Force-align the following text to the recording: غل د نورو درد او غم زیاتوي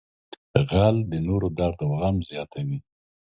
غل 0.69 0.95
د 1.11 1.13
نورو 1.27 1.47
درد 1.57 1.79
او 1.85 1.91
غم 1.99 2.17
زیاتوي 2.29 2.79